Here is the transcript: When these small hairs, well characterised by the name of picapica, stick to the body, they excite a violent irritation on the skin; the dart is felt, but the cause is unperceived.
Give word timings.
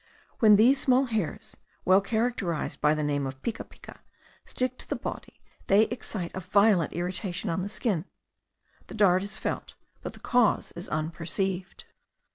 When 0.39 0.55
these 0.55 0.79
small 0.79 1.05
hairs, 1.05 1.55
well 1.85 2.01
characterised 2.01 2.81
by 2.81 2.95
the 2.95 3.03
name 3.03 3.27
of 3.27 3.39
picapica, 3.43 3.99
stick 4.43 4.79
to 4.79 4.89
the 4.89 4.95
body, 4.95 5.43
they 5.67 5.83
excite 5.83 6.31
a 6.33 6.39
violent 6.39 6.93
irritation 6.93 7.51
on 7.51 7.61
the 7.61 7.69
skin; 7.69 8.05
the 8.87 8.95
dart 8.95 9.21
is 9.21 9.37
felt, 9.37 9.75
but 10.01 10.13
the 10.13 10.19
cause 10.19 10.73
is 10.75 10.89
unperceived. 10.89 11.85